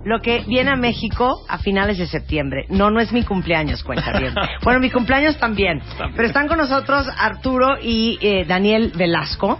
Lo 0.05 0.22
que 0.22 0.44
viene 0.48 0.70
a 0.70 0.76
México 0.76 1.44
a 1.50 1.58
finales 1.58 1.98
de 1.98 2.05
septiembre. 2.05 2.68
No, 2.70 2.91
no 2.91 3.00
es 3.00 3.12
mi 3.12 3.23
cumpleaños, 3.23 3.84
cuenta 3.84 4.17
bien. 4.17 4.36
Bueno, 4.64 4.80
mi 4.80 4.92
cumpleaños 4.92 5.38
también. 5.39 5.81
Pero 6.16 6.28
están 6.28 6.47
con 6.47 6.59
nosotros 6.59 7.08
Arturo 7.17 7.78
y 7.81 8.17
eh, 8.22 8.45
Daniel 8.45 8.92
Velasco. 8.95 9.59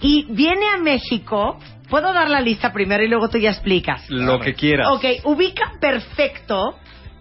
Y 0.00 0.26
viene 0.30 0.68
a 0.68 0.78
México. 0.78 1.58
¿Puedo 1.90 2.12
dar 2.12 2.30
la 2.30 2.40
lista 2.40 2.72
primero 2.72 3.02
y 3.02 3.08
luego 3.08 3.28
tú 3.28 3.38
ya 3.38 3.50
explicas? 3.50 4.08
Lo 4.08 4.38
que 4.40 4.54
quieras. 4.54 4.88
Ok, 4.92 5.04
ubica 5.24 5.72
perfecto 5.80 6.78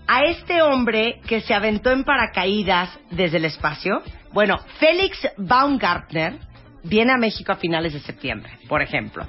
a 0.08 0.26
este 0.26 0.62
hombre 0.62 1.20
que 1.28 1.42
se 1.42 1.54
aventó 1.54 1.92
en 1.92 2.04
paracaídas 2.04 2.98
desde 3.10 3.38
el 3.38 3.46
espacio. 3.46 4.02
Bueno, 4.34 4.60
Félix 4.80 5.28
Baumgartner 5.38 6.38
viene 6.84 7.12
a 7.12 7.18
México 7.18 7.52
a 7.52 7.56
finales 7.56 7.94
de 7.94 8.00
septiembre, 8.00 8.52
por 8.68 8.82
ejemplo. 8.82 9.26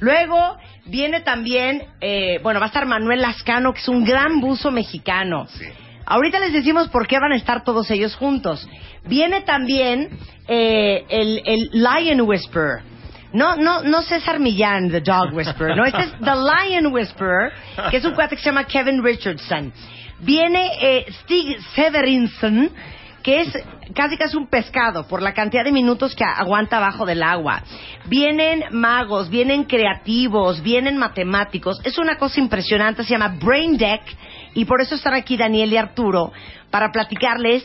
Luego 0.00 0.56
viene 0.86 1.20
también, 1.20 1.82
eh, 2.00 2.40
bueno, 2.42 2.60
va 2.60 2.66
a 2.66 2.68
estar 2.68 2.86
Manuel 2.86 3.22
Lascano, 3.22 3.72
que 3.72 3.80
es 3.80 3.88
un 3.88 4.04
gran 4.04 4.40
buzo 4.40 4.70
mexicano. 4.70 5.46
Ahorita 6.06 6.38
les 6.38 6.52
decimos 6.52 6.88
por 6.88 7.06
qué 7.06 7.18
van 7.18 7.32
a 7.32 7.36
estar 7.36 7.64
todos 7.64 7.90
ellos 7.90 8.14
juntos. 8.16 8.68
Viene 9.06 9.42
también 9.42 10.10
eh, 10.46 11.04
el, 11.08 11.42
el 11.44 11.70
Lion 11.72 12.20
Whisperer. 12.22 12.82
No, 13.32 13.56
no, 13.56 13.82
no 13.82 14.02
César 14.02 14.38
Millán, 14.38 14.90
The 14.90 15.00
Dog 15.00 15.34
Whisperer. 15.34 15.76
No, 15.76 15.84
este 15.84 16.02
es 16.02 16.12
The 16.20 16.34
Lion 16.36 16.92
Whisperer, 16.92 17.52
que 17.90 17.96
es 17.96 18.04
un 18.04 18.12
cuate 18.12 18.36
que 18.36 18.42
se 18.42 18.50
llama 18.50 18.64
Kevin 18.64 19.02
Richardson. 19.02 19.72
Viene 20.20 20.70
eh, 20.80 21.06
Stig 21.22 21.58
Severinson, 21.74 22.70
que 23.24 23.40
es 23.40 23.52
casi 23.94 24.18
casi 24.18 24.36
un 24.36 24.46
pescado 24.46 25.08
por 25.08 25.22
la 25.22 25.32
cantidad 25.32 25.64
de 25.64 25.72
minutos 25.72 26.14
que 26.14 26.24
aguanta 26.24 26.76
abajo 26.76 27.06
del 27.06 27.22
agua. 27.22 27.62
Vienen 28.04 28.64
magos, 28.70 29.30
vienen 29.30 29.64
creativos, 29.64 30.62
vienen 30.62 30.98
matemáticos. 30.98 31.80
Es 31.84 31.96
una 31.96 32.18
cosa 32.18 32.38
impresionante, 32.38 33.02
se 33.02 33.10
llama 33.10 33.38
Brain 33.40 33.78
Deck 33.78 34.02
y 34.52 34.66
por 34.66 34.82
eso 34.82 34.94
están 34.94 35.14
aquí 35.14 35.38
Daniel 35.38 35.72
y 35.72 35.78
Arturo 35.78 36.32
para 36.70 36.92
platicarles 36.92 37.64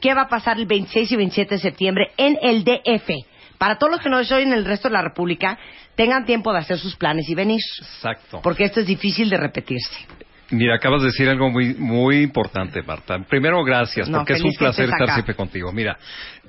qué 0.00 0.14
va 0.14 0.22
a 0.22 0.28
pasar 0.28 0.56
el 0.58 0.66
26 0.66 1.10
y 1.10 1.16
27 1.16 1.56
de 1.56 1.60
septiembre 1.60 2.12
en 2.16 2.38
el 2.40 2.62
DF. 2.62 3.10
Para 3.58 3.78
todos 3.78 3.92
los 3.92 4.00
que 4.00 4.08
no 4.08 4.20
estoy 4.20 4.44
en 4.44 4.52
el 4.52 4.64
resto 4.64 4.88
de 4.88 4.94
la 4.94 5.02
República, 5.02 5.58
tengan 5.96 6.24
tiempo 6.24 6.52
de 6.52 6.60
hacer 6.60 6.78
sus 6.78 6.94
planes 6.94 7.28
y 7.28 7.34
venir. 7.34 7.60
Exacto. 7.80 8.40
Porque 8.40 8.64
esto 8.64 8.80
es 8.80 8.86
difícil 8.86 9.28
de 9.28 9.36
repetirse. 9.36 10.06
Mira, 10.52 10.74
acabas 10.76 11.00
de 11.00 11.06
decir 11.06 11.28
algo 11.28 11.48
muy 11.50 11.74
muy 11.74 12.22
importante, 12.22 12.82
Marta. 12.82 13.18
Primero, 13.28 13.64
gracias, 13.64 14.08
No, 14.08 14.18
porque 14.18 14.34
es 14.34 14.42
un 14.42 14.52
placer 14.52 14.90
estar 14.90 15.10
siempre 15.14 15.34
contigo. 15.34 15.72
Mira, 15.72 15.96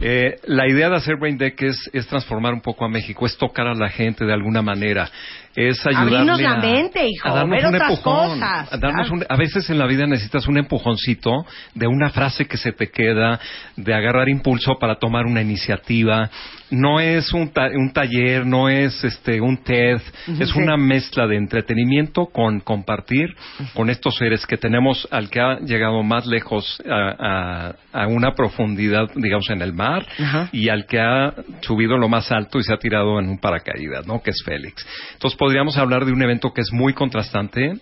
eh, 0.01 0.35
la 0.45 0.67
idea 0.67 0.89
de 0.89 0.97
hacer 0.97 1.15
Brain 1.15 1.37
Deck 1.37 1.61
es, 1.61 1.89
es 1.93 2.05
transformar 2.07 2.53
un 2.53 2.61
poco 2.61 2.83
a 2.83 2.89
México, 2.89 3.25
es 3.25 3.37
tocar 3.37 3.65
a 3.65 3.73
la 3.73 3.89
gente 3.89 4.25
de 4.25 4.33
alguna 4.33 4.61
manera, 4.61 5.09
es 5.55 5.85
ayudarle 5.85 6.17
Abrirnos 6.17 6.41
la 6.41 6.51
a, 6.53 6.57
mente, 6.57 7.07
hijo, 7.07 7.27
a 7.27 7.33
darnos 7.35 7.51
ver 7.51 7.65
un 7.69 7.75
otras 7.75 7.89
empujón, 7.91 8.29
cosas. 8.39 8.73
a 8.73 8.77
darnos 8.77 9.07
Claro. 9.07 9.13
un- 9.13 9.25
a 9.29 9.35
veces 9.37 9.69
en 9.69 9.77
la 9.77 9.85
vida 9.87 10.05
necesitas 10.07 10.47
un 10.47 10.57
empujoncito 10.57 11.45
de 11.75 11.87
una 11.87 12.09
frase 12.09 12.45
que 12.45 12.57
se 12.57 12.71
te 12.71 12.89
queda, 12.89 13.39
de 13.75 13.93
agarrar 13.93 14.29
impulso 14.29 14.77
para 14.79 14.95
tomar 14.95 15.25
una 15.25 15.41
iniciativa. 15.41 16.29
No 16.71 16.99
es 16.99 17.31
un, 17.33 17.49
ta- 17.53 17.69
un 17.71 17.93
taller, 17.93 18.47
no 18.47 18.67
es 18.67 19.03
este 19.03 19.39
un 19.41 19.57
TED, 19.63 20.01
es 20.39 20.49
Sí. 20.49 20.57
una 20.59 20.75
mezcla 20.75 21.27
de 21.27 21.35
entretenimiento 21.35 22.25
con 22.27 22.61
compartir 22.61 23.27
con 23.75 23.91
estos 23.91 24.15
seres 24.15 24.47
que 24.47 24.57
tenemos 24.57 25.07
al 25.11 25.29
que 25.29 25.39
ha 25.39 25.59
llegado 25.59 26.01
más 26.01 26.25
lejos 26.25 26.81
a, 26.89 27.15
a- 27.19 27.75
a 28.03 28.07
una 28.07 28.33
profundidad, 28.33 29.07
digamos, 29.15 29.49
en 29.51 29.61
el 29.61 29.73
mar 29.73 30.03
y 30.51 30.69
al 30.69 30.87
que 30.87 30.99
ha 30.99 31.31
subido 31.61 31.97
lo 31.97 32.09
más 32.09 32.31
alto 32.31 32.57
y 32.59 32.63
se 32.63 32.73
ha 32.73 32.77
tirado 32.77 33.19
en 33.19 33.29
un 33.29 33.37
paracaídas, 33.37 34.07
¿no? 34.07 34.21
Que 34.23 34.31
es 34.31 34.41
Félix. 34.43 34.83
Entonces 35.13 35.37
podríamos 35.43 35.77
hablar 35.77 36.05
de 36.05 36.13
un 36.13 36.21
evento 36.21 36.53
que 36.53 36.61
es 36.61 36.71
muy 36.71 36.93
contrastante, 36.93 37.73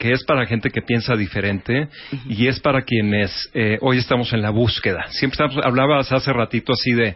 que 0.00 0.10
es 0.10 0.24
para 0.24 0.46
gente 0.46 0.70
que 0.70 0.82
piensa 0.82 1.14
diferente 1.14 1.86
y 2.28 2.48
es 2.48 2.58
para 2.58 2.82
quienes 2.82 3.52
eh, 3.54 3.78
hoy 3.82 3.98
estamos 3.98 4.32
en 4.32 4.42
la 4.42 4.50
búsqueda. 4.50 5.04
Siempre 5.10 5.34
estamos, 5.34 5.64
hablabas 5.64 6.10
hace 6.10 6.32
ratito 6.32 6.72
así 6.72 6.90
de 6.90 7.14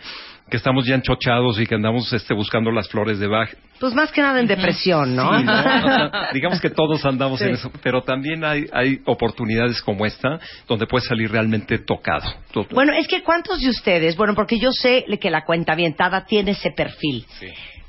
que 0.48 0.56
estamos 0.56 0.86
ya 0.86 0.94
enchochados 0.94 1.59
y 1.59 1.66
que 1.66 1.75
andamos 1.75 2.12
este, 2.12 2.32
buscando 2.32 2.70
las 2.70 2.88
flores 2.88 3.19
de 3.19 3.26
Bach. 3.26 3.50
Pues 3.81 3.92
más 3.92 4.12
que 4.12 4.22
nada 4.22 4.38
en 4.38 4.47
depresión, 4.47 5.16
¿no? 5.16 5.36
Sí, 5.36 5.44
¿no? 5.44 5.53
O 5.53 5.62
sea, 5.62 6.10
digamos 6.32 6.60
que 6.60 6.70
todos 6.70 7.04
andamos 7.04 7.41
en 7.41 7.54
eso, 7.54 7.72
pero 7.82 8.03
también 8.03 8.44
hay, 8.44 8.66
hay 8.72 9.00
oportunidades 9.04 9.82
como 9.82 10.06
esta 10.06 10.38
donde 10.69 10.86
puedes 10.86 11.09
salir 11.09 11.28
realmente 11.28 11.78
tocado. 11.80 12.32
Bueno, 12.70 12.92
es 12.92 13.09
que 13.09 13.25
¿cuántos 13.25 13.60
de 13.60 13.70
ustedes? 13.70 14.16
Bueno, 14.16 14.36
porque 14.36 14.60
yo 14.60 14.70
sé 14.70 15.06
que 15.20 15.28
la 15.28 15.44
cuenta 15.44 15.72
avientada 15.72 16.25
tiene 16.25 16.53
ese 16.53 16.70
perfil. 16.70 17.26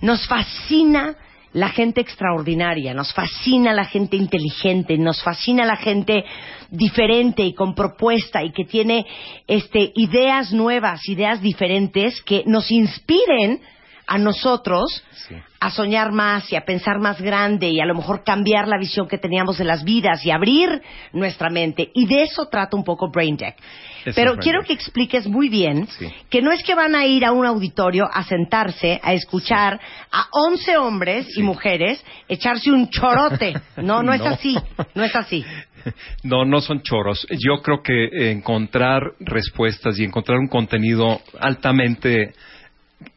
Nos 0.02 0.26
fascina 0.26 1.16
la 1.54 1.70
gente 1.70 2.02
extraordinaria, 2.02 2.94
nos 2.94 3.14
fascina 3.14 3.74
la 3.74 3.86
gente 3.86 4.16
inteligente, 4.16 4.98
nos 4.98 5.24
fascina 5.24 5.66
la 5.66 5.78
gente 5.78 6.24
diferente 6.70 7.44
y 7.44 7.54
con 7.54 7.74
propuesta 7.74 8.44
y 8.44 8.52
que 8.52 8.66
tiene 8.66 9.06
este 9.48 9.92
ideas 9.96 10.52
nuevas, 10.52 11.08
ideas 11.10 11.42
diferentes 11.42 12.22
que 12.22 12.44
nos 12.46 12.70
inspiren 12.70 13.62
a 14.10 14.18
nosotros 14.18 15.04
Sí. 15.28 15.36
a 15.60 15.70
soñar 15.70 16.12
más 16.12 16.52
y 16.52 16.56
a 16.56 16.66
pensar 16.66 17.00
más 17.00 17.22
grande 17.22 17.70
y 17.70 17.80
a 17.80 17.86
lo 17.86 17.94
mejor 17.94 18.24
cambiar 18.24 18.68
la 18.68 18.80
visión 18.80 19.08
que 19.08 19.18
teníamos 19.20 19.58
de 19.60 19.66
las 19.66 19.84
vidas 19.84 20.26
y 20.26 20.32
abrir 20.32 20.82
nuestra 21.14 21.50
mente. 21.52 21.92
Y 21.94 22.08
de 22.08 22.24
eso 22.24 22.48
trata 22.48 22.76
un 22.76 22.84
poco 22.84 23.12
Brain 23.12 23.38
Deck. 23.38 23.56
Pero 24.06 24.12
es 24.12 24.16
Brain 24.16 24.40
quiero 24.40 24.60
Deck. 24.60 24.68
que 24.68 24.74
expliques 24.74 25.28
muy 25.28 25.50
bien 25.50 25.88
Sí. 25.88 26.08
que 26.30 26.42
no 26.42 26.52
es 26.52 26.64
que 26.64 26.74
van 26.74 26.96
a 26.96 27.06
ir 27.06 27.24
a 27.26 27.32
un 27.32 27.46
auditorio 27.46 28.10
a 28.12 28.24
sentarse, 28.24 29.00
a 29.04 29.14
escuchar 29.14 29.80
a 30.12 30.26
11 30.32 30.78
hombres 30.78 31.38
y 31.38 31.44
mujeres 31.44 32.04
echarse 32.28 32.72
un 32.72 32.90
chorote. 32.90 33.54
No, 33.78 34.02
no 34.02 34.14
es 34.14 34.22
No. 34.24 34.28
así. 34.30 34.58
No 34.96 35.04
es 35.04 35.16
así. 35.16 35.46
No, 36.24 36.44
no 36.46 36.60
son 36.62 36.82
choros. 36.82 37.28
Yo 37.30 37.62
creo 37.62 37.84
que 37.84 38.32
encontrar 38.32 39.02
respuestas 39.20 40.00
y 40.00 40.04
encontrar 40.06 40.40
un 40.40 40.48
contenido 40.48 41.22
altamente 41.40 42.34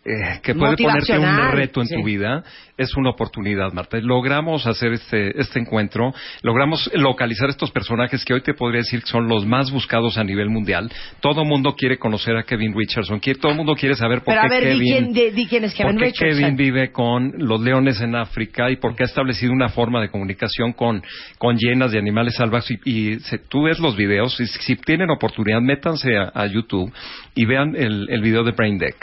eh, 0.04 0.40
que 0.42 0.54
puede 0.54 0.76
ponerte 0.76 1.18
un 1.18 1.52
reto 1.52 1.80
en 1.80 1.86
sí. 1.86 1.94
tu 1.94 2.02
vida 2.04 2.42
es 2.76 2.96
una 2.96 3.10
oportunidad, 3.10 3.72
Marta. 3.72 3.98
Logramos 4.00 4.66
hacer 4.66 4.92
este, 4.94 5.38
este 5.40 5.60
encuentro, 5.60 6.12
logramos 6.42 6.90
localizar 6.94 7.48
estos 7.50 7.70
personajes 7.70 8.24
que 8.24 8.34
hoy 8.34 8.40
te 8.42 8.54
podría 8.54 8.80
decir 8.80 9.00
que 9.02 9.06
son 9.06 9.28
los 9.28 9.46
más 9.46 9.70
buscados 9.70 10.18
a 10.18 10.24
nivel 10.24 10.48
mundial. 10.48 10.90
Todo 11.20 11.44
mundo 11.44 11.76
quiere 11.76 11.98
conocer 11.98 12.36
a 12.36 12.42
Kevin 12.42 12.74
Richardson, 12.76 13.20
quiere- 13.20 13.38
todo 13.38 13.52
el 13.52 13.58
mundo 13.58 13.76
quiere 13.76 13.94
saber 13.94 14.22
por 14.22 14.34
Pero 14.34 14.40
a 14.46 14.48
qué 14.48 14.60
di 14.74 14.88
Kevin... 14.90 15.12
quién, 15.12 15.34
di 15.36 15.46
quién 15.46 15.64
es 15.64 15.74
Kevin 15.74 16.00
Richardson. 16.00 16.38
Kevin 16.40 16.56
vive 16.56 16.90
con 16.90 17.32
los 17.38 17.60
leones 17.60 18.00
en 18.00 18.16
África 18.16 18.70
y 18.70 18.76
porque 18.76 19.04
ha 19.04 19.06
establecido 19.06 19.52
una 19.52 19.68
forma 19.68 20.00
de 20.00 20.08
comunicación 20.08 20.72
con, 20.72 21.02
con 21.38 21.56
llenas 21.56 21.92
de 21.92 21.98
animales 21.98 22.34
salvajes. 22.34 22.76
Y, 22.84 23.12
y 23.12 23.20
se- 23.20 23.38
tú 23.38 23.62
ves 23.64 23.78
los 23.78 23.96
videos, 23.96 24.40
y 24.40 24.46
si 24.46 24.74
tienen 24.76 25.10
oportunidad, 25.10 25.60
métanse 25.60 26.16
a, 26.16 26.32
a 26.34 26.46
YouTube 26.46 26.92
y 27.34 27.44
vean 27.44 27.76
el, 27.76 28.08
el 28.10 28.20
video 28.22 28.42
de 28.42 28.50
Brain 28.52 28.78
Deck. 28.78 28.96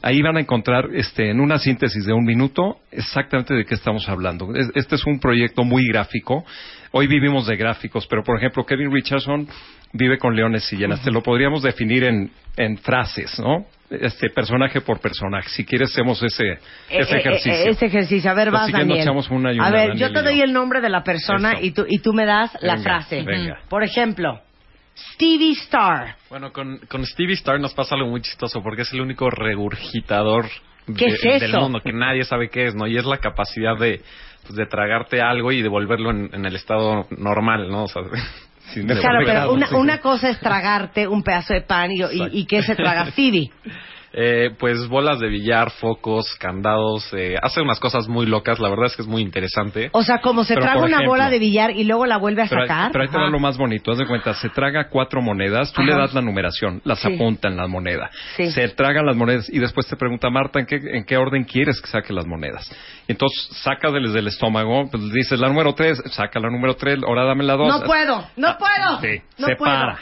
Ahí 0.00 0.22
van 0.22 0.37
a 0.38 0.40
encontrar 0.40 0.86
este, 0.94 1.30
en 1.30 1.40
una 1.40 1.58
síntesis 1.58 2.04
de 2.06 2.12
un 2.12 2.24
minuto 2.24 2.78
exactamente 2.90 3.54
de 3.54 3.64
qué 3.64 3.74
estamos 3.74 4.08
hablando. 4.08 4.54
Es- 4.54 4.70
Este 4.74 4.94
es 4.94 5.04
un 5.06 5.20
proyecto 5.20 5.64
muy 5.64 5.86
gráfico. 5.86 6.44
Hoy 6.92 7.06
vivimos 7.06 7.46
de 7.46 7.56
gráficos, 7.56 8.06
pero 8.06 8.24
por 8.24 8.38
ejemplo, 8.38 8.64
Kevin 8.64 8.90
Richardson 8.92 9.46
vive 9.92 10.18
con 10.18 10.34
leones 10.34 10.72
y 10.72 10.76
llenas. 10.76 11.02
Te 11.02 11.10
lo 11.10 11.22
podríamos 11.22 11.62
definir 11.62 12.04
en, 12.04 12.30
en 12.56 12.78
frases, 12.78 13.38
¿no? 13.38 13.66
este 13.90 14.28
personaje 14.28 14.82
por 14.82 15.00
personaje. 15.00 15.48
Si 15.48 15.64
quieres 15.64 15.90
hacemos 15.92 16.22
ese, 16.22 16.44
ese 16.44 16.60
Eh, 16.90 16.98
eh, 17.16 17.16
ejercicio. 17.20 17.52
eh, 17.52 17.70
ese 17.70 17.86
ejercicio. 17.86 18.30
A 18.30 18.34
ver, 18.34 18.50
vas, 18.50 18.70
Daniel. 18.70 19.08
una 19.08 19.50
una, 19.52 19.66
a 19.66 19.70
ver, 19.70 19.88
Daniel 19.88 19.98
yo 19.98 20.12
te 20.12 20.22
doy 20.22 20.42
el 20.42 20.52
nombre 20.52 20.82
de 20.82 20.90
la 20.90 21.02
persona 21.02 21.52
Eso. 21.52 21.64
y 21.64 21.70
tú, 21.70 21.86
y 21.88 21.98
tú 22.00 22.12
me 22.12 22.26
das 22.26 22.50
la 22.60 22.74
Venga, 22.74 22.84
frase. 22.84 23.22
venga. 23.22 23.60
Por 23.70 23.82
ejemplo, 23.84 24.42
Stevie 25.14 25.52
Star. 25.52 26.16
Bueno, 26.30 26.52
con, 26.52 26.78
con 26.88 27.04
Stevie 27.06 27.34
Star 27.34 27.60
nos 27.60 27.74
pasa 27.74 27.94
algo 27.94 28.08
muy 28.10 28.20
chistoso 28.22 28.60
porque 28.62 28.82
es 28.82 28.92
el 28.92 29.00
único 29.00 29.30
regurgitador 29.30 30.46
¿Qué 30.96 31.06
de- 31.06 31.36
es 31.36 31.40
del 31.42 31.52
mundo 31.58 31.80
que 31.84 31.92
nadie 31.92 32.24
sabe 32.24 32.48
qué 32.48 32.66
es, 32.66 32.74
¿no? 32.74 32.86
Y 32.86 32.96
es 32.96 33.04
la 33.04 33.18
capacidad 33.18 33.76
de, 33.78 34.00
pues, 34.42 34.54
de 34.56 34.66
tragarte 34.66 35.20
algo 35.20 35.52
y 35.52 35.60
devolverlo 35.62 36.10
en, 36.10 36.30
en 36.32 36.44
el 36.46 36.56
estado 36.56 37.06
normal, 37.10 37.70
¿no? 37.70 37.84
O 37.84 37.88
sea, 37.88 38.02
Sin 38.72 38.86
de- 38.86 38.98
Claro, 38.98 39.20
pero 39.24 39.52
una, 39.52 39.68
una 39.76 39.98
cosa 39.98 40.28
es 40.28 40.38
tragarte 40.40 41.06
un 41.08 41.22
pedazo 41.22 41.54
de 41.54 41.62
pan 41.62 41.90
y, 41.90 42.00
y, 42.02 42.40
y 42.40 42.44
¿qué 42.46 42.62
se 42.62 42.74
traga 42.76 43.06
Stevie? 43.12 43.50
Eh, 44.20 44.50
pues 44.58 44.88
bolas 44.88 45.20
de 45.20 45.28
billar, 45.28 45.70
focos, 45.70 46.34
candados, 46.40 47.08
eh, 47.12 47.36
hace 47.40 47.60
unas 47.60 47.78
cosas 47.78 48.08
muy 48.08 48.26
locas, 48.26 48.58
la 48.58 48.68
verdad 48.68 48.86
es 48.86 48.96
que 48.96 49.02
es 49.02 49.08
muy 49.08 49.22
interesante. 49.22 49.90
O 49.92 50.02
sea, 50.02 50.18
como 50.18 50.42
se 50.42 50.54
Pero, 50.54 50.64
traga 50.66 50.80
una 50.80 50.88
ejemplo, 50.88 51.10
bola 51.10 51.30
de 51.30 51.38
billar 51.38 51.70
y 51.70 51.84
luego 51.84 52.04
la 52.04 52.16
vuelve 52.16 52.42
a 52.42 52.46
Pero, 52.48 52.62
sacar. 52.62 52.90
pero 52.90 53.04
ahí 53.04 53.10
te 53.10 53.16
va 53.16 53.22
Ajá. 53.24 53.30
lo 53.30 53.38
más 53.38 53.56
bonito. 53.56 53.92
Haz 53.92 53.98
de 53.98 54.06
cuenta, 54.06 54.34
se 54.34 54.48
traga 54.48 54.88
cuatro 54.88 55.22
monedas, 55.22 55.72
tú 55.72 55.82
Ajá. 55.82 55.90
le 55.92 55.96
das 55.96 56.14
la 56.14 56.20
numeración, 56.20 56.80
las 56.84 56.98
Sí. 56.98 57.14
apunta 57.14 57.46
en 57.48 57.56
la 57.56 57.68
moneda. 57.68 58.10
Sí. 58.36 58.50
Se 58.50 58.66
tragan 58.70 59.06
las 59.06 59.14
monedas 59.14 59.48
y 59.52 59.60
después 59.60 59.86
te 59.86 59.94
pregunta, 59.94 60.28
Marta, 60.30 60.58
¿en 60.58 60.66
qué, 60.66 60.80
¿en 60.82 61.04
qué 61.04 61.16
orden 61.16 61.44
quieres 61.44 61.80
que 61.80 61.86
saque 61.86 62.12
las 62.12 62.26
monedas? 62.26 62.68
Entonces 63.06 63.48
saca 63.62 63.92
desde 63.92 64.18
el 64.18 64.26
estómago, 64.26 64.88
pues 64.90 65.12
dices 65.12 65.38
la 65.38 65.46
número 65.46 65.74
tres, 65.74 66.02
saca 66.10 66.40
la 66.40 66.50
número 66.50 66.74
tres, 66.74 66.98
ahora 67.06 67.22
dame 67.24 67.44
la 67.44 67.54
dos. 67.54 67.68
No 67.68 67.86
puedo, 67.86 68.24
no 68.36 68.58
puedo. 68.58 69.00
Sí, 69.00 69.22
no 69.38 69.46
se 69.46 69.54
puedo. 69.54 69.72
para. 69.72 69.98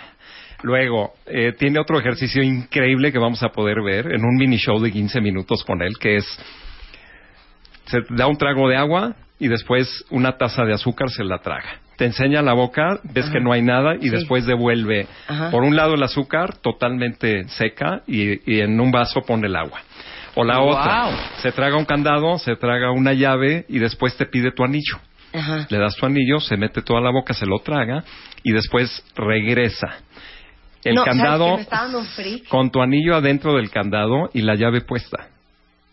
Luego, 0.63 1.15
eh, 1.27 1.53
tiene 1.59 1.79
otro 1.79 1.99
ejercicio 1.99 2.43
increíble 2.43 3.13
que 3.13 3.19
vamos 3.19 3.43
a 3.43 3.51
poder 3.51 3.83
ver 3.83 4.13
en 4.13 4.25
un 4.25 4.37
mini 4.37 4.57
show 4.57 4.81
de 4.81 4.91
15 4.91 5.21
minutos 5.21 5.63
con 5.65 5.83
él, 5.83 5.93
que 5.99 6.17
es, 6.17 6.25
se 7.87 8.01
da 8.11 8.27
un 8.27 8.37
trago 8.37 8.69
de 8.69 8.77
agua 8.77 9.15
y 9.39 9.49
después 9.49 10.05
una 10.11 10.37
taza 10.39 10.65
de 10.65 10.73
azúcar 10.75 11.11
se 11.11 11.25
la 11.25 11.39
traga. 11.39 11.81
Te 11.97 12.05
enseña 12.07 12.43
la 12.43 12.53
boca, 12.53 12.99
ves 13.05 13.29
que 13.31 13.41
no 13.41 13.53
hay 13.53 13.63
nada 13.63 13.95
y 13.97 14.03
Sí. 14.05 14.11
después 14.11 14.45
devuelve, 14.47 15.07
Ajá. 15.29 15.51
por 15.51 15.63
un 15.63 15.77
lado 15.77 15.95
el 15.95 16.03
azúcar 16.03 16.57
totalmente 16.59 17.49
seca 17.49 18.03
y, 18.07 18.51
y 18.51 18.61
en 18.61 18.79
un 18.81 18.91
vaso 18.91 19.21
pone 19.23 19.47
el 19.47 19.57
agua. 19.57 19.81
O 20.35 20.45
la 20.45 20.59
Wow. 20.59 20.69
otra, 20.69 21.09
se 21.39 21.53
traga 21.53 21.77
un 21.77 21.87
candado, 21.87 22.39
se 22.39 22.57
traga 22.57 22.91
una 22.91 23.13
llave 23.15 23.65
y 23.69 23.79
después 23.79 24.15
te 24.17 24.27
pide 24.27 24.53
tu 24.53 24.65
anillo 24.65 24.99
Ajá. 25.33 25.67
le 25.71 25.79
das 25.79 25.97
tu 25.97 26.05
anillo, 26.07 26.41
se 26.41 26.57
mete 26.59 26.83
toda 26.83 27.01
la 27.01 27.11
boca, 27.11 27.33
se 27.35 27.47
lo 27.47 27.59
traga 27.61 28.05
y 28.43 28.53
después 28.53 29.03
regresa. 29.15 29.99
El 30.89 30.95
No, 30.95 31.05
¿sabes 31.05 31.23
candado 31.23 31.57
con 32.49 32.71
tu 32.71 32.81
anillo 32.81 33.17
adentro 33.17 33.55
del 33.55 33.71
candado 33.71 34.31
y 34.33 34.43
la 34.43 34.55
llave 34.55 34.83
puesta. 34.83 35.29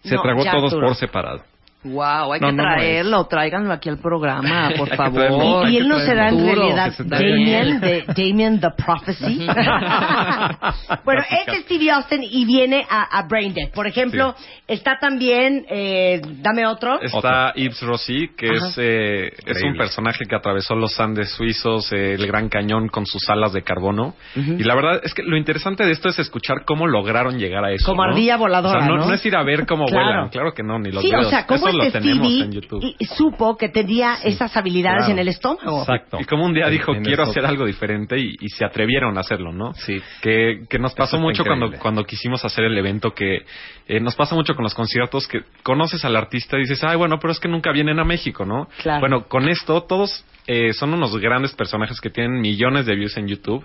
Se 0.03 0.15
No, 0.15 0.21
tragó 0.21 0.43
todos 0.45 0.73
por 0.73 0.95
separado. 0.95 1.41
Wow, 1.83 2.33
hay 2.33 2.39
No, 2.39 2.47
que 2.47 2.53
no, 2.53 2.63
no 2.63 2.69
traerlo, 2.75 3.25
tráiganlo 3.25 3.73
aquí 3.73 3.89
al 3.89 3.97
programa, 3.99 4.71
por 4.77 4.95
favor. 4.95 5.13
traerlo. 5.13 5.69
Y, 5.69 5.77
él 5.77 5.87
no 5.87 5.99
será 5.99 6.29
en 6.29 6.37
traerlo. 6.37 6.63
realidad. 6.63 6.93
Damien, 7.05 7.79
de, 7.81 8.03
Damien 8.15 8.59
the 8.59 8.69
Prophecy. 8.77 9.45
bueno, 11.05 11.21
este 11.29 11.51
es 11.57 11.63
Stevie 11.65 11.91
Austin 11.91 12.21
y 12.23 12.45
viene 12.45 12.85
a, 12.89 13.17
a 13.19 13.27
Braindead. 13.27 13.71
Por 13.73 13.87
ejemplo, 13.87 14.35
está 14.67 14.97
también, 14.99 15.65
eh, 15.69 16.21
dame 16.41 16.65
otro. 16.65 17.01
Está 17.01 17.53
Yves 17.55 17.81
Rossi, 17.81 18.29
que 18.37 18.47
Ajá. 18.47 18.67
es, 18.67 18.75
eh, 18.77 19.31
es 19.45 19.63
un 19.63 19.75
personaje 19.77 20.25
que 20.25 20.35
atravesó 20.35 20.75
los 20.75 20.99
Andes 20.99 21.31
suizos, 21.31 21.91
eh, 21.91 22.13
el 22.13 22.25
Gran 22.27 22.49
Cañón 22.49 22.87
con 22.87 23.05
sus 23.05 23.29
alas 23.29 23.53
de 23.53 23.61
carbono. 23.63 24.15
Y 24.35 24.63
la 24.63 24.75
verdad 24.75 25.01
es 25.03 25.13
que 25.13 25.23
lo 25.23 25.37
interesante 25.37 25.85
de 25.85 25.91
esto 25.91 26.09
es 26.09 26.19
escuchar 26.19 26.63
cómo 26.65 26.87
lograron 26.87 27.37
llegar 27.37 27.63
a 27.65 27.71
eso. 27.71 27.85
Como 27.85 28.03
¿no? 28.05 28.11
ardilla 28.11 28.37
voladora, 28.37 28.77
O 28.77 28.81
sea, 28.81 28.89
no, 28.89 28.97
¿no? 28.97 29.07
no 29.07 29.13
es 29.13 29.25
ir 29.25 29.35
a 29.35 29.43
ver 29.43 29.65
cómo 29.65 29.85
Claro. 29.85 30.05
vuelan, 30.05 30.29
claro 30.29 30.53
que 30.53 30.63
no, 30.63 30.79
ni 30.79 30.91
los 30.91 31.03
sí, 31.03 31.13
o 31.13 31.23
sea, 31.25 31.45
¿cómo 31.45 31.67
Eso 31.73 31.77
lo 31.79 31.83
este 31.85 31.99
tenemos 31.99 32.27
en 32.33 32.51
YouTube. 32.51 32.83
y- 32.83 32.95
y 32.99 33.05
supo 33.05 33.57
que 33.57 33.69
tenía 33.69 34.15
esas 34.23 34.55
habilidades 34.55 34.99
Claro. 35.05 35.13
en 35.13 35.19
el 35.19 35.27
estómago? 35.27 35.79
Exacto. 35.81 36.17
Y 36.19 36.25
como 36.25 36.45
un 36.45 36.53
día 36.53 36.67
dijo, 36.69 36.93
quiero 37.03 37.23
hacer 37.23 37.45
algo 37.45 37.65
diferente 37.65 38.17
y, 38.19 38.35
y 38.39 38.49
se 38.49 38.65
atrevieron 38.65 39.17
a 39.17 39.21
hacerlo, 39.21 39.51
¿no? 39.51 39.73
Sí. 39.73 40.01
Que, 40.21 40.65
que 40.69 40.79
nos 40.79 40.93
pasó 40.93 41.19
mucho 41.19 41.43
cuando, 41.43 41.71
cuando 41.79 42.03
quisimos 42.05 42.43
hacer 42.45 42.65
el 42.65 42.77
evento, 42.77 43.11
que 43.13 43.43
eh, 43.87 43.99
nos 43.99 44.15
pasa 44.15 44.35
mucho 44.35 44.53
con 44.55 44.63
los 44.63 44.73
conciertos, 44.73 45.27
que 45.27 45.41
conoces 45.63 46.03
al 46.05 46.15
artista 46.15 46.57
y 46.57 46.61
dices, 46.61 46.83
ay, 46.83 46.95
bueno, 46.97 47.19
pero 47.19 47.31
es 47.31 47.39
que 47.39 47.47
nunca 47.47 47.71
vienen 47.71 47.99
a 47.99 48.03
México, 48.03 48.45
¿no? 48.45 48.67
Claro. 48.81 48.99
Bueno, 49.01 49.27
con 49.27 49.47
esto 49.49 49.83
todos 49.83 50.25
eh, 50.45 50.73
son 50.73 50.93
unos 50.93 51.17
grandes 51.19 51.53
personajes 51.55 52.01
que 52.01 52.09
tienen 52.09 52.41
millones 52.41 52.85
de 52.85 52.95
views 52.95 53.15
en 53.17 53.27
YouTube 53.29 53.63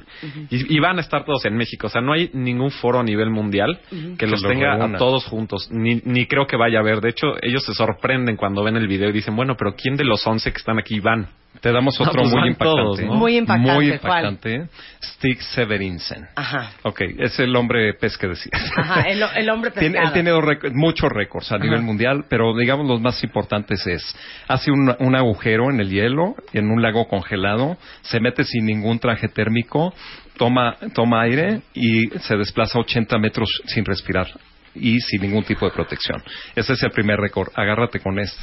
y, 0.49 0.77
y 0.77 0.79
van 0.79 0.99
a 0.99 1.01
estar 1.01 1.25
todos 1.25 1.45
en 1.45 1.57
México. 1.57 1.89
O 1.89 1.91
sea, 1.91 2.01
no 2.01 2.13
hay 2.13 2.31
ningún 2.33 2.71
foro 2.71 3.01
a 3.01 3.03
nivel 3.03 3.31
mundial 3.31 3.81
que 4.17 4.27
los 4.29 4.41
los 4.43 4.51
tenga 4.53 4.77
reúna. 4.77 4.95
a 4.97 4.99
todos 4.99 5.25
juntos. 5.25 5.69
Ni, 5.73 5.97
ni 6.05 6.27
creo 6.27 6.47
que 6.47 6.57
vaya 6.57 6.79
a 6.79 6.81
haber. 6.83 7.01
De 7.01 7.09
hecho, 7.11 7.35
ellos 7.43 7.65
se 7.65 7.75
sorprenden 7.75 7.98
cuando 8.37 8.63
ven 8.65 8.77
el 8.77 8.87
video 8.89 9.11
y 9.11 9.13
dicen, 9.13 9.35
bueno, 9.37 9.55
pero 9.59 9.75
¿quién 9.77 9.97
de 9.97 10.05
los 10.05 10.27
11 10.27 10.51
que 10.51 10.57
están 10.57 10.79
aquí 10.79 11.01
van? 11.01 11.29
Te 11.61 11.73
damos 11.73 11.99
No, 11.99 12.07
otro 12.07 12.23
pues 12.23 12.33
muy 12.33 12.49
impactante. 12.51 12.83
todos, 12.83 13.01
¿no? 13.01 13.15
Muy 13.15 13.37
impactante, 13.39 13.73
Muy 13.73 13.99
¿cuál? 13.99 14.27
impactante. 14.27 14.69
Stig 15.03 15.43
Severinsen. 15.43 16.29
Ajá. 16.37 16.71
Ok, 16.85 17.01
es 17.19 17.39
el 17.41 17.57
hombre 17.57 17.95
pez 17.95 18.17
que 18.17 18.29
decías. 18.29 18.71
Ajá, 18.77 19.01
el, 19.03 19.23
el 19.35 19.51
hombre 19.51 19.71
pescado. 19.73 19.91
Tiene, 19.93 20.07
él 20.07 20.13
tiene 20.13 20.33
récord- 20.35 20.73
muchos 20.75 21.11
récords 21.11 21.51
a 21.51 21.59
nivel 21.59 21.83
mundial, 21.83 22.27
pero 22.29 22.57
digamos 22.57 22.87
los 22.87 23.01
más 23.01 23.25
importantes 23.25 23.85
es, 23.89 24.03
hace 24.47 24.71
un, 24.71 24.95
un 25.01 25.17
agujero 25.17 25.71
en 25.71 25.81
el 25.81 25.91
hielo, 25.91 26.37
en 26.53 26.71
un 26.71 26.81
lago 26.81 27.09
congelado, 27.09 27.77
se 28.03 28.21
mete 28.21 28.45
sin 28.45 28.65
ningún 28.67 29.01
traje 29.01 29.27
térmico, 29.29 29.93
toma, 30.37 30.77
toma 30.95 31.23
aire 31.23 31.63
y 31.75 32.07
se 32.21 32.37
desplaza 32.37 32.79
80 32.79 33.19
metros 33.19 33.49
sin 33.67 33.85
respirar 33.85 34.29
y 34.81 35.01
sin 35.01 35.23
ningún 35.23 35.45
tipo 35.45 35.67
de 35.67 35.73
protección. 35.73 36.23
Ese 36.55 36.73
es 36.73 36.83
el 36.83 36.91
primer 36.91 37.19
récord. 37.19 37.49
Agárrate 37.55 38.01
con 38.01 38.19
este. 38.19 38.43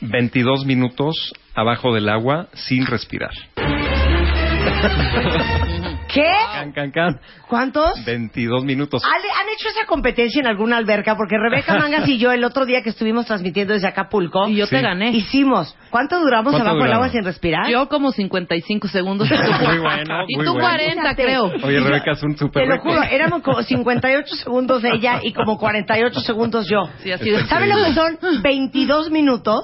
22 0.00 0.66
minutos 0.66 1.32
abajo 1.54 1.94
del 1.94 2.08
agua 2.08 2.48
sin 2.54 2.86
respirar. 2.86 3.30
¿Qué? 6.12 6.30
Can, 6.54 6.72
can, 6.72 6.90
can. 6.90 7.20
¿Cuántos? 7.48 8.04
22 8.04 8.64
minutos. 8.64 9.02
¿Han, 9.04 9.12
han 9.12 9.48
hecho 9.54 9.68
esa 9.68 9.86
competencia 9.86 10.40
en 10.40 10.46
alguna 10.46 10.76
alberca? 10.76 11.16
Porque 11.16 11.36
Rebeca 11.38 11.78
Mangas 11.78 12.08
y 12.08 12.18
yo 12.18 12.32
el 12.32 12.44
otro 12.44 12.66
día 12.66 12.82
que 12.82 12.90
estuvimos 12.90 13.26
transmitiendo 13.26 13.72
desde 13.74 13.88
Acapulco 13.88 14.48
Y 14.48 14.56
yo 14.56 14.66
te 14.66 14.76
Sí. 14.78 14.82
gané. 14.82 15.10
hicimos. 15.10 15.76
¿Cuánto 15.90 16.18
duramos 16.20 16.52
¿Cuánto 16.52 16.68
abajo 16.70 16.84
del 16.84 16.92
agua 16.94 17.08
sin 17.10 17.24
respirar? 17.24 17.68
Yo 17.70 17.88
como 17.88 18.12
55 18.12 18.88
segundos. 18.88 19.28
y 19.30 19.34
tú- 19.34 19.64
Muy 19.66 19.78
bueno, 19.78 20.24
Y 20.28 20.36
muy 20.36 20.44
tú 20.46 20.52
bueno. 20.52 20.68
40, 20.68 21.14
creo. 21.16 21.44
Oye, 21.62 21.80
Rebeca, 21.80 22.12
es 22.12 22.22
un 22.22 22.36
super 22.36 22.62
Te 22.62 22.68
lo 22.68 22.78
juro, 22.80 23.02
éramos 23.02 23.42
como 23.42 23.62
58 23.62 24.36
segundos 24.36 24.82
ella 24.84 25.20
y 25.22 25.32
como 25.32 25.58
48 25.58 26.20
segundos 26.20 26.66
yo. 26.68 26.82
Sí, 27.02 27.12
así 27.12 27.30
de- 27.30 27.44
¿Saben 27.46 27.68
lo 27.70 27.76
que 27.76 27.92
son 27.94 28.18
22 28.42 29.10
minutos? 29.10 29.60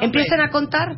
Empiezan 0.00 0.40
a 0.40 0.50
contar. 0.50 0.96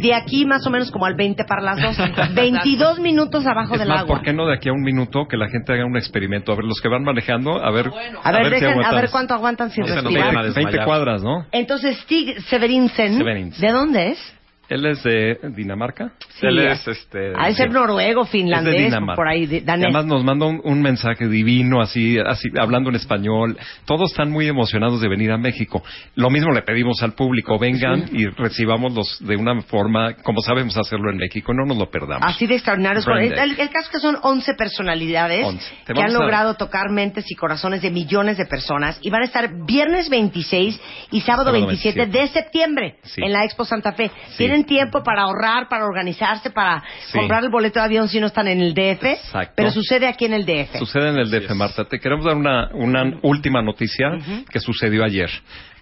De 0.00 0.14
aquí 0.14 0.44
más 0.46 0.66
o 0.66 0.70
menos 0.70 0.90
como 0.90 1.06
al 1.06 1.14
20 1.14 1.44
para 1.44 1.62
las 1.62 1.80
dos. 1.80 1.96
22 2.34 2.98
minutos 3.00 3.46
abajo 3.46 3.74
Es 3.74 3.80
del 3.80 3.88
más, 3.88 4.00
agua. 4.00 4.16
¿por 4.16 4.24
qué 4.24 4.32
no 4.32 4.46
de 4.46 4.54
aquí 4.54 4.68
a 4.68 4.72
un 4.72 4.82
minuto 4.82 5.26
que 5.28 5.36
la 5.36 5.48
gente 5.48 5.72
haga 5.72 5.84
un 5.84 5.96
experimento? 5.96 6.52
A 6.52 6.56
ver, 6.56 6.64
los 6.64 6.80
que 6.80 6.88
van 6.88 7.02
manejando, 7.02 7.62
a 7.62 7.70
ver, 7.70 7.90
A 8.22 8.32
ver, 8.32 8.58
si 8.58 8.64
dejen- 8.64 8.84
a 8.84 8.92
ver 8.94 9.10
cuánto 9.10 9.34
aguantan 9.34 9.70
sin 9.70 9.84
No 9.84 9.94
respirar. 9.94 10.24
vayan 10.26 10.36
a 10.38 10.42
20 10.42 10.60
desmayar. 10.60 10.84
cuadras, 10.86 11.22
¿no? 11.22 11.46
Entonces, 11.52 11.98
Stig 12.00 12.40
Severinsen, 12.42 13.18
Severinsen. 13.18 13.60
¿de 13.60 13.72
dónde 13.72 14.08
es? 14.12 14.34
Él 14.72 14.86
es 14.86 15.02
de 15.02 15.38
Dinamarca. 15.54 16.12
Sí, 16.40 16.46
Él 16.46 16.58
es 16.60 16.86
este. 16.88 17.32
Ha 17.36 17.48
de 17.48 17.54
ser 17.54 17.70
noruego, 17.70 18.22
Es 18.22 18.26
de 18.28 18.38
finlandés, 18.38 18.76
Dinamarca. 18.86 19.16
por 19.16 19.28
ahí, 19.28 19.46
de- 19.46 19.60
danés. 19.60 19.84
Además 19.86 20.06
nos 20.06 20.24
manda 20.24 20.46
un, 20.46 20.60
un 20.64 20.80
mensaje 20.82 21.28
divino, 21.28 21.80
así, 21.80 22.18
así, 22.18 22.48
hablando 22.58 22.90
en 22.90 22.96
español. 22.96 23.58
Todos 23.84 24.10
están 24.10 24.30
muy 24.30 24.46
emocionados 24.48 25.00
de 25.00 25.08
venir 25.08 25.30
a 25.32 25.38
México. 25.38 25.82
Lo 26.14 26.30
mismo 26.30 26.52
le 26.52 26.62
pedimos 26.62 27.02
al 27.02 27.12
público, 27.14 27.58
vengan 27.58 28.04
y 28.12 28.26
recibámoslos 28.26 29.18
de 29.26 29.36
una 29.36 29.60
forma 29.62 30.14
como 30.22 30.40
sabemos 30.40 30.76
hacerlo 30.76 31.10
en 31.10 31.18
México, 31.18 31.52
no 31.54 31.64
nos 31.66 31.76
lo 31.76 31.90
perdamos. 31.90 32.24
Así 32.26 32.46
de 32.46 32.54
extraordinarios. 32.54 33.06
El, 33.06 33.32
el- 33.38 33.60
el 33.60 33.70
caso 33.70 33.86
es 33.86 33.88
que 33.90 33.98
son 34.00 34.16
11 34.22 34.54
personalidades 34.54 35.44
11. 35.46 35.74
Te 35.86 35.92
que 35.94 36.00
han 36.00 36.10
a- 36.10 36.18
logrado 36.18 36.54
tocar 36.54 36.90
mentes 36.90 37.30
y 37.30 37.34
corazones 37.34 37.82
de 37.82 37.90
millones 37.90 38.36
de 38.38 38.46
personas 38.46 38.98
y 39.02 39.10
van 39.10 39.22
a 39.22 39.24
estar 39.26 39.50
viernes 39.66 40.08
26 40.10 40.80
y 41.10 41.20
sábado, 41.20 41.44
Sábado 41.50 41.66
27, 41.66 41.98
27. 42.06 42.18
de 42.18 42.28
septiembre 42.42 42.96
Sí. 43.02 43.22
en 43.24 43.32
la 43.32 43.44
Expo 43.44 43.64
Santa 43.64 43.92
Fe. 43.92 44.10
Sí. 44.28 44.44
Tienen 44.64 44.66
tiempo 44.66 45.02
para 45.02 45.22
ahorrar, 45.22 45.68
para 45.68 45.84
organizarse, 45.86 46.50
para 46.50 46.82
Sí. 47.06 47.18
comprar 47.18 47.42
el 47.44 47.50
boleto 47.50 47.78
de 47.80 47.86
avión 47.86 48.08
si 48.08 48.20
no 48.20 48.26
están 48.26 48.48
en 48.48 48.60
el 48.60 48.74
DF, 48.74 49.04
Exacto. 49.04 49.52
pero 49.56 49.70
sucede 49.70 50.06
aquí 50.06 50.24
en 50.24 50.34
el 50.34 50.44
DF. 50.44 50.78
Sucede 50.78 51.08
en 51.10 51.18
el 51.18 51.30
DF, 51.30 51.50
Marta. 51.54 51.84
Te 51.84 51.98
queremos 51.98 52.24
dar 52.24 52.36
una, 52.36 52.68
una 52.74 53.18
última 53.22 53.62
noticia 53.62 54.10
que 54.50 54.60
sucedió 54.60 55.04
ayer. 55.04 55.30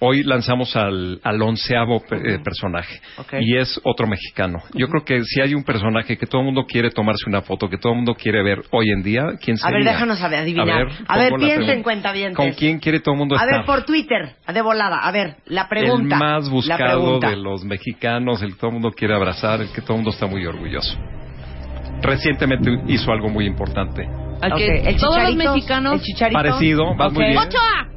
Hoy 0.03 0.23
lanzamos 0.23 0.75
al, 0.77 1.21
al 1.23 1.43
onceavo 1.43 2.01
pe- 2.01 2.17
eh, 2.17 2.39
personaje 2.43 3.01
Ok. 3.19 3.35
y 3.41 3.59
es 3.59 3.79
otro 3.85 4.07
mexicano. 4.07 4.59
Yo 4.75 4.89
creo 4.89 5.05
que 5.05 5.23
si 5.25 5.43
hay 5.43 5.55
un 5.55 5.63
personaje 5.63 6.17
que 6.17 6.25
todo 6.27 6.41
el 6.41 6.47
mundo 6.47 6.65
quiere 6.65 6.91
tomarse 6.91 7.25
una 7.29 7.43
foto, 7.43 7.69
que 7.69 7.77
todo 7.77 7.93
el 7.93 7.97
mundo 7.97 8.15
quiere 8.15 8.43
ver 8.43 8.63
hoy 8.71 8.91
en 8.91 9.03
día, 9.03 9.25
¿quién 9.43 9.57
A 9.57 9.59
sería? 9.59 9.77
ver, 9.77 9.85
déjanos 9.85 10.23
a 10.23 10.29
ver, 10.29 10.39
adivinar. 10.41 10.89
A 11.07 11.19
ver, 11.19 11.29
pongo 11.31 11.37
la 11.43 11.47
piensen, 11.47 11.67
pregunta. 11.67 11.83
cuentavientes. 11.83 12.37
¿Con 12.37 12.53
quién 12.53 12.79
quiere 12.79 13.01
todo 13.01 13.13
el 13.15 13.19
mundo 13.19 13.35
A 13.37 13.45
estar? 13.45 13.59
ver, 13.59 13.67
por 13.67 13.85
Twitter, 13.85 14.37
de 14.53 14.63
volada. 14.63 14.97
A 15.01 15.13
ver, 15.13 15.37
la 15.45 15.69
pregunta. 15.69 16.15
El 16.15 16.19
más 16.19 16.49
buscado 16.49 17.21
de 17.21 17.37
los 17.37 17.63
mexicanos, 17.65 18.41
el 18.43 18.53
que 18.55 18.59
todo 18.59 18.69
el 18.69 18.75
mundo 18.75 18.93
quiere 18.93 19.15
abrazar, 19.15 19.61
el 19.61 19.71
que 19.71 19.83
todo 19.83 19.93
el 19.93 19.97
mundo 19.99 20.11
está 20.13 20.27
muy 20.27 20.47
orgulloso. 20.47 20.97
Recientemente 22.03 22.71
hizo 22.89 23.13
algo 23.13 23.29
muy 23.29 23.45
importante. 23.47 24.07
Al 24.41 24.53
Ok, 24.53 24.59
que 24.59 24.77
el 24.89 24.97
todos 24.97 25.17
los 25.19 25.27
chicharito, 25.29 25.55
mexicanos- 25.55 25.95
el 25.95 26.01
chicharito. 26.01 26.39
Parecido, 26.43 26.95
vas 26.97 27.13
muy 27.13 27.25
Ok. 27.25 27.29
bien. 27.33 27.39
¡Ochoa! 27.39 27.90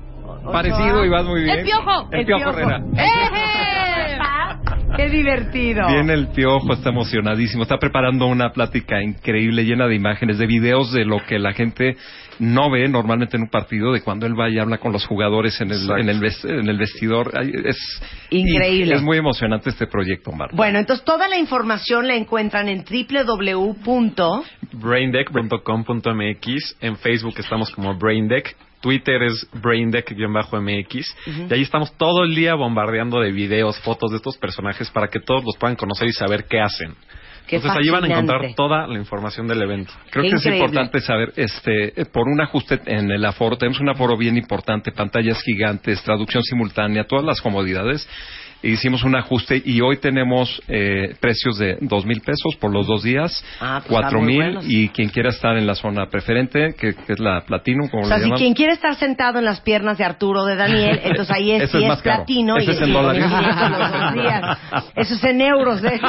Parecido 0.52 1.06
y 1.06 1.10
vas 1.10 1.26
muy 1.26 1.44
bien. 1.44 1.60
¡El 1.60 1.66
Piojo! 1.66 2.10
El, 2.12 2.20
El 2.20 2.26
piojo, 2.26 2.44
Piojo. 2.44 2.60
Herrera. 2.60 2.84
¡Eh! 2.98 3.30
¡Qué 4.96 5.10
divertido! 5.10 5.88
Viene 5.88 6.14
el 6.14 6.28
piojo, 6.28 6.74
está 6.74 6.90
emocionadísimo. 6.90 7.64
Está 7.64 7.78
preparando 7.78 8.28
una 8.28 8.52
plática 8.52 9.02
increíble, 9.02 9.66
llena 9.66 9.88
de 9.88 9.96
imágenes, 9.96 10.38
de 10.38 10.46
videos 10.46 10.92
de 10.92 11.04
lo 11.04 11.18
que 11.26 11.40
la 11.40 11.54
gente 11.54 11.96
no 12.40 12.70
ve 12.70 12.88
normalmente 12.88 13.38
en 13.38 13.44
un 13.44 13.50
partido, 13.50 13.92
de 13.92 14.02
cuando 14.02 14.26
él 14.28 14.40
va 14.40 14.50
y 14.50 14.60
habla 14.60 14.78
con 14.78 14.92
los 14.92 15.06
jugadores 15.06 15.60
en 15.62 15.72
el, 15.72 15.90
en 16.00 16.10
el, 16.10 16.24
en 16.44 16.70
el 16.70 16.78
vestidor. 16.78 17.32
Es 17.66 17.78
Increíble. 18.30 18.96
Es 18.96 19.02
muy 19.02 19.18
emocionante 19.18 19.72
este 19.72 19.88
proyecto, 19.88 20.32
Marta. 20.32 20.56
Bueno, 20.56 20.80
entonces 20.80 21.04
toda 21.04 21.28
la 21.28 21.38
información 21.38 22.08
la 22.08 22.16
encuentran 22.16 22.70
en 22.70 22.84
www. 22.84 24.44
braindeck.com.mx. 24.74 26.78
En 26.82 26.98
Facebook 26.98 27.34
estamos 27.38 27.72
como 27.72 27.98
Braindeck. 27.98 28.56
Twitter 28.84 29.24
es 29.24 29.48
braindeck-mx. 29.54 31.16
Y 31.50 31.54
ahí 31.54 31.62
estamos 31.62 31.98
todo 31.98 32.26
el 32.26 32.36
día 32.36 32.54
bombardeando 32.56 33.22
de 33.22 33.32
videos, 33.32 33.80
fotos 33.80 34.12
de 34.12 34.18
estos 34.18 34.38
personajes 34.38 34.92
para 34.92 35.08
que 35.08 35.22
todos 35.22 35.46
los 35.46 35.56
puedan 35.56 35.78
conocer 35.78 36.10
y 36.10 36.12
saber 36.12 36.46
qué 36.50 36.60
hacen. 36.60 36.94
Qué 37.48 37.58
Entonces 37.58 37.82
ahí 37.82 37.90
van 37.90 38.04
a 38.04 38.08
encontrar 38.08 38.40
fascinante. 38.40 38.56
toda 38.56 38.88
la 38.88 39.00
información 39.00 39.48
del 39.48 39.62
evento. 39.62 39.94
Creo 40.12 40.24
Qué 40.24 40.30
que 40.32 40.36
es 40.36 40.46
importante 40.46 41.00
saber, 41.00 41.32
este, 41.38 42.06
por 42.12 42.28
un 42.28 42.42
ajuste 42.42 42.82
en 42.86 43.10
el 43.10 43.24
aforo, 43.24 43.58
tenemos 43.58 43.80
un 43.80 43.90
aforo 43.90 44.18
bien 44.18 44.38
importante, 44.38 44.92
pantallas 44.92 45.42
gigantes, 45.42 46.04
traducción 46.04 46.44
simultánea, 46.44 47.06
todas 47.06 47.24
las 47.24 47.42
comodidades. 47.42 48.08
Hicimos 48.64 49.04
un 49.04 49.16
ajuste 49.16 49.62
y 49.64 49.82
hoy 49.82 49.98
tenemos 49.98 50.62
eh, 50.68 51.16
precios 51.20 51.58
de 51.58 51.78
dos 51.82 52.06
mil 52.06 52.22
pesos 52.22 52.56
por 52.60 52.72
los 52.72 52.88
dos 52.88 53.04
días, 53.04 53.44
Ah, 53.60 53.82
pues 53.86 53.90
cuatro 54.00 54.22
muy 54.22 54.38
mil 54.38 54.60
y 54.68 54.90
quien 54.90 55.10
quiera 55.10 55.30
estar 55.30 55.58
en 55.58 55.68
la 55.68 55.76
zona 55.76 56.08
preferente, 56.08 56.74
que, 56.80 56.94
que 56.96 57.14
es 57.14 57.20
la 57.20 57.42
Platinum, 57.46 57.90
como 57.90 58.04
O 58.04 58.08
sea, 58.08 58.18
le 58.18 58.24
si 58.24 58.30
llaman. 58.30 58.40
quien 58.40 58.54
quiere 58.54 58.74
estar 58.74 58.96
sentado 58.96 59.40
en 59.40 59.46
las 59.46 59.60
piernas 59.62 59.98
de 59.98 60.06
Arturo 60.06 60.44
o 60.44 60.46
de 60.46 60.56
Daniel, 60.56 61.00
entonces 61.04 61.36
ahí 61.36 61.52
es, 61.52 61.70
sí 61.72 61.84
es 61.84 61.92
es 61.94 62.02
platino 62.02 62.56
y 62.60 62.70
es 62.70 62.82
en 62.82 62.90
y 62.90 62.94
dólares. 62.94 63.24
1,500 63.26 63.70
los 63.80 63.92
dos 63.92 64.14
días. 64.24 64.58
Eso 64.96 65.14
es 65.16 65.24
en 65.26 65.42
euros, 65.42 65.82
de 65.82 65.96
hecho. 65.96 66.06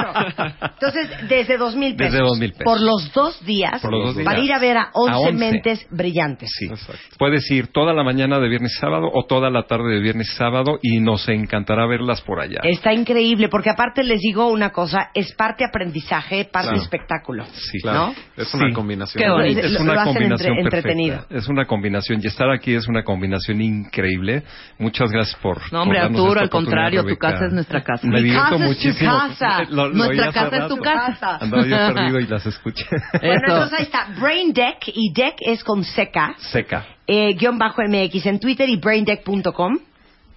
Entonces, 0.62 1.10
desde 1.28 1.58
dos 1.58 1.74
mil 1.76 1.96
pesos. 1.96 2.12
Desde 2.12 2.24
2,000 2.24 2.50
pesos. 2.52 2.64
Por 2.64 2.80
los 2.80 3.12
dos 3.12 3.44
días, 3.44 3.80
Por 3.82 3.90
los 3.92 4.14
dos 4.14 4.24
para 4.24 4.36
días. 4.40 4.46
ir 4.46 4.52
a 4.54 4.58
ver 4.60 4.76
a 4.76 4.90
11, 4.92 5.12
A 5.12 5.18
11. 5.18 5.32
mentes 5.32 5.86
brillantes. 5.90 6.50
Sí. 6.58 6.66
Exacto. 6.66 7.16
Puedes 7.18 7.50
ir 7.50 7.68
toda 7.68 7.92
la 7.92 8.04
mañana 8.04 8.38
de 8.38 8.48
viernes 8.48 8.72
y 8.76 8.80
sábado 8.80 9.10
o 9.12 9.24
toda 9.26 9.50
la 9.50 9.64
tarde 9.64 9.92
de 9.94 10.00
viernes 10.00 10.30
y 10.32 10.36
sábado 10.36 10.78
y 10.82 11.00
nos 11.00 11.28
encantará 11.28 11.86
verlas 11.86 12.20
por 12.22 12.40
allá. 12.44 12.60
Está 12.62 12.92
increíble, 12.92 13.48
porque 13.48 13.70
aparte 13.70 14.02
les 14.04 14.20
digo 14.20 14.48
una 14.48 14.70
cosa, 14.70 15.10
es 15.14 15.32
parte 15.34 15.64
aprendizaje, 15.64 16.44
parte 16.44 16.68
Claro. 16.70 16.82
espectáculo. 16.82 17.44
Sí. 17.52 17.78
Claro. 17.82 18.06
¿No? 18.08 18.14
Es 18.42 18.54
una 18.54 18.68
Sí. 18.68 18.72
combinación. 18.74 19.22
Qué 19.24 19.30
bonito. 19.30 19.60
Es 19.60 19.80
una 19.80 19.94
lo 19.94 20.00
hacen 20.00 20.14
combinación 20.14 20.58
entre- 20.58 20.78
entretenido. 20.78 21.26
Es 21.30 21.48
una 21.48 21.64
combinación. 21.66 22.20
Y 22.22 22.26
estar 22.26 22.50
aquí 22.50 22.74
es 22.74 22.86
una 22.88 23.02
combinación 23.02 23.60
increíble. 23.60 24.42
Muchas 24.78 25.10
gracias 25.10 25.36
por. 25.40 25.60
No, 25.72 25.82
hombre, 25.82 25.98
por 26.00 26.06
Arturo, 26.10 26.40
al 26.40 26.50
contrario, 26.50 27.04
tu 27.04 27.16
casa 27.16 27.46
es 27.46 27.52
nuestra 27.52 27.82
casa. 27.82 28.06
Me 28.06 28.14
Mi 28.20 28.22
divierto 28.28 28.56
casa 28.58 28.66
es 28.70 28.78
tu 28.98 29.04
casa. 29.04 29.62
Lo- 29.70 29.88
lo 29.88 29.94
Nuestra 29.94 30.32
casa 30.32 30.56
es 30.56 30.68
tu 30.68 30.76
casa. 30.78 31.38
Andaba 31.40 31.66
yo 31.66 31.94
perdido 31.94 32.20
y 32.20 32.26
las 32.26 32.46
escuché. 32.46 32.84
Bueno, 33.20 33.40
entonces 33.46 33.78
ahí 33.78 33.84
está, 33.84 34.06
Brain 34.20 34.52
Deck, 34.52 34.88
y 34.88 35.12
Deck 35.12 35.34
es 35.40 35.64
con 35.64 35.82
seca, 35.84 36.34
Seca. 36.38 36.84
eh, 37.06 37.34
guion 37.34 37.58
bajo 37.58 37.82
MX 37.82 38.26
en 38.26 38.38
Twitter 38.38 38.68
y 38.68 38.76
braindeck.com. 38.76 39.78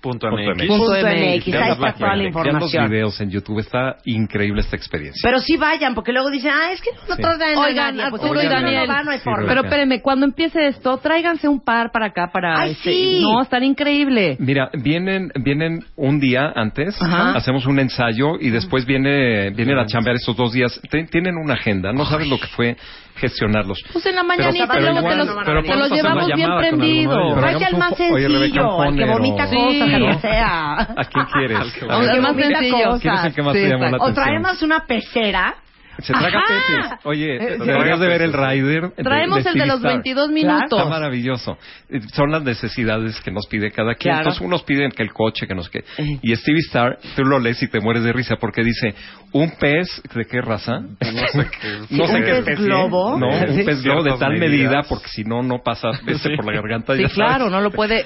Punto 0.02 0.30
Punto 0.30 0.52
MX. 0.56 0.68
Punto 0.68 0.92
MX. 0.92 1.04
Ahí 1.08 1.72
está 1.72 1.94
toda 1.94 2.16
la 2.16 2.16
vean 2.16 2.18
los 2.20 2.28
información. 2.28 2.90
videos 2.90 3.22
en 3.22 3.30
YouTube. 3.32 3.60
Está 3.60 3.98
increíble 4.06 4.62
esta 4.62 4.76
experiencia. 4.76 5.20
Pero 5.24 5.40
sí 5.40 5.58
vayan, 5.58 5.96
porque 5.96 6.12
luego 6.12 6.30
dicen, 6.30 6.52
ah, 6.54 6.72
es 6.72 6.82
que 6.82 6.92
no 7.10 7.16
Sí. 7.16 7.22
traen 7.22 7.58
a 7.58 7.62
Oigan, 7.62 7.98
nadie. 7.98 8.10
Pues 8.12 8.22
Arturo 8.22 8.42
y 8.42 8.46
no 8.46 8.50
Daniel. 8.52 8.90
va, 8.90 9.04
no 9.04 9.12
hay 9.12 9.18
Sí, 9.18 9.24
forma. 9.24 9.48
Pero 9.48 9.62
espérenme, 9.64 10.02
cuando 10.02 10.26
empiece 10.26 10.68
esto, 10.68 10.98
tráiganse 10.98 11.48
un 11.48 11.60
par 11.60 11.92
para 11.92 12.08
acá 12.08 12.30
para... 12.32 12.60
Ay, 12.62 12.72
este- 12.72 12.92
sí. 12.92 13.20
No, 13.22 13.42
están 13.42 13.64
increíble. 13.64 14.38
Mira, 14.40 14.70
vienen, 14.74 15.32
vienen 15.44 15.84
un 15.96 16.20
día 16.20 16.52
antes, 16.56 17.02
Ajá. 17.02 17.32
hacemos 17.36 17.66
un 17.66 17.80
ensayo 17.80 18.40
y 18.40 18.50
después 18.50 18.86
viene, 18.86 19.50
vienen 19.52 19.78
a 19.80 19.86
chambear 19.88 20.16
estos 20.16 20.36
dos 20.36 20.54
días. 20.54 20.80
Tienen 21.12 21.36
una 21.38 21.56
agenda, 21.56 21.92
no 21.92 22.06
sabes 22.06 22.28
lo 22.28 22.40
que 22.40 22.48
fue 22.48 22.78
gestionarlos. 23.16 23.84
Pues 23.92 24.06
en 24.06 24.16
la 24.16 24.24
mañanita 24.24 24.68
pero 24.68 24.82
luego 24.82 25.00
igual- 25.00 25.18
te 25.18 25.26
los, 25.26 25.36
pero 25.46 25.64
te 25.64 25.76
los 25.76 25.92
llevamos 25.92 26.28
bien 26.36 26.50
prendidos. 26.58 27.16
Pero 27.34 27.42
Tráete 27.42 27.66
al 27.66 27.78
más 27.78 27.96
sencillo, 27.98 28.82
al 28.82 28.96
que 28.96 29.06
vomita 29.06 29.46
cosas, 29.50 29.87
que 29.90 30.20
sea. 30.20 30.74
¿A 30.82 31.06
quién 31.12 31.26
quieres? 31.34 31.58
Al 31.60 31.72
que 31.74 31.86
A 31.86 31.88
Vamos 31.88 32.02
ver, 32.02 32.10
al 32.10 32.16
que 32.16 32.22
más 32.22 32.32
vomita 32.34 32.60
sencillo. 32.60 32.78
cosas. 32.86 33.02
¿Quién 33.02 33.14
es 33.16 33.26
el 33.26 33.34
que 33.34 33.42
más 33.44 33.54
te 33.54 33.64
Sí, 33.64 33.70
llamó 33.70 33.82
la 33.84 33.88
exacto. 33.90 34.06
O 34.06 34.14
traemos 34.14 34.62
una 34.62 34.86
pecera. 34.86 35.56
Se 36.00 36.14
traga 36.14 36.28
Ajá. 36.28 36.44
peces. 36.48 37.00
Oye, 37.06 37.38
Eh, 37.38 37.58
deberías 37.58 38.00
de 38.00 38.08
ver 38.08 38.22
el 38.22 38.32
rider. 38.32 38.92
de- 38.96 39.04
Traemos 39.04 39.44
de 39.44 39.50
el 39.50 39.58
de 39.58 39.66
los 39.66 39.78
Civistar. 39.78 39.92
22 39.94 40.28
Claro. 40.30 40.32
minutos. 40.56 40.78
Está 40.80 40.90
maravilloso. 40.92 41.58
Eh, 41.90 42.02
Son 42.14 42.30
las 42.32 42.44
necesidades 42.44 43.20
que 43.22 43.32
nos 43.32 43.48
pide 43.48 43.72
cada 43.72 43.96
quien. 43.96 44.12
Claro. 44.14 44.20
Entonces, 44.20 44.42
unos 44.42 44.62
piden 44.62 44.92
que 44.92 45.02
el 45.02 45.12
coche, 45.12 45.48
que 45.48 45.56
nos 45.56 45.72
que. 45.72 45.80
Eh. 45.80 46.20
Y 46.22 46.36
Stevie 46.36 46.60
Star, 46.68 47.00
tú 47.16 47.24
lo 47.24 47.40
lees 47.40 47.64
y 47.64 47.68
te 47.68 47.80
mueres 47.80 48.04
de 48.04 48.14
risa 48.14 48.36
porque 48.40 48.64
dice, 48.64 48.94
¿un 49.32 49.50
pez 49.58 49.88
de 50.14 50.26
qué 50.26 50.40
raza? 50.40 50.82
No 50.82 50.98
sé 51.00 51.50
qué. 51.60 51.78
No 51.90 52.06
sé 52.06 52.14
un 52.14 52.22
qué 52.22 52.30
pez 52.30 52.38
especie. 52.42 52.66
globo. 52.66 53.18
No, 53.18 53.30
un 53.30 53.66
pez 53.66 53.82
globo 53.84 54.04
de 54.04 54.12
tal 54.20 54.34
medidas. 54.34 54.52
medida 54.52 54.84
porque 54.88 55.08
si 55.08 55.24
no, 55.24 55.42
no 55.42 55.64
pasa 55.64 55.90
ese 56.06 56.30
por 56.36 56.46
la 56.46 56.52
garganta. 56.62 56.96
Sí, 56.96 57.02
ya 57.02 57.10
claro, 57.10 57.38
sabes. 57.46 57.52
no 57.54 57.62
lo 57.62 57.72
puede 57.72 58.06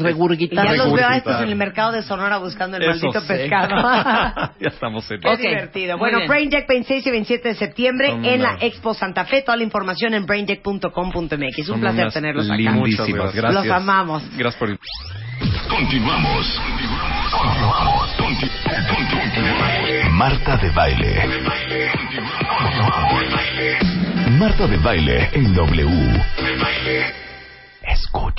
regurgitar. 0.00 0.66
ya 0.66 0.72
los 0.74 0.92
veo 0.92 1.06
a 1.08 1.16
estos 1.16 1.40
en 1.42 1.48
el 1.48 1.56
mercado 1.56 1.92
de 1.92 2.02
Sonora 2.02 2.38
buscando 2.38 2.76
el 2.76 2.82
Eso 2.84 3.06
maldito 3.06 3.26
pescado. 3.26 3.76
ya 4.60 4.68
estamos 4.68 5.10
en 5.10 5.20
Qué 5.20 5.36
divertido. 5.36 5.96
muy 5.96 6.00
Bueno, 6.00 6.18
bien. 6.18 6.28
Brain 6.28 6.50
Deck 6.50 6.66
26 6.68 7.06
y 7.06 7.10
27 7.10 7.48
de 7.48 7.54
septiembre 7.54 8.08
Son 8.10 8.24
en 8.24 8.42
la 8.42 8.56
Expo 8.60 8.94
Santa 8.94 9.24
Fe. 9.24 9.42
Toda 9.42 9.56
la 9.56 9.64
información 9.64 10.14
en 10.14 10.26
braindeck.com.mx. 10.26 11.58
Un 11.58 11.64
Son 11.64 11.80
placer 11.80 12.12
tenerlos 12.12 12.50
acá. 12.50 12.70
Muchas 12.72 13.06
Gracias. 13.08 13.54
Los 13.54 13.66
amamos. 13.70 14.22
Gracias 14.36 14.56
por 14.56 14.78
Continuamos. 15.68 16.60
Continuamos. 17.30 18.10
Conti- 18.18 18.50
conti- 18.50 20.10
Marta 20.10 20.56
de 20.58 20.70
baile. 20.70 21.22
Marta 24.38 24.66
de 24.66 24.76
baile 24.78 25.28
en 25.32 25.54
W. 25.54 26.22
Escucha. 27.82 28.34